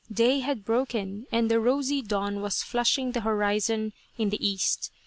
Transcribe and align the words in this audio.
Day 0.11 0.39
had 0.39 0.65
broken, 0.65 1.27
and 1.31 1.51
the 1.51 1.59
rosy 1.59 2.01
dawn 2.01 2.41
was 2.41 2.63
flushing 2.63 3.11
the 3.11 3.21
horizon 3.21 3.93
in 4.17 4.31
the 4.31 4.43
east. 4.43 4.91